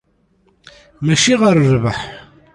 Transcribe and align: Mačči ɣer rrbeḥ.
Mačči 1.05 1.33
ɣer 1.39 1.55
rrbeḥ. 1.63 1.99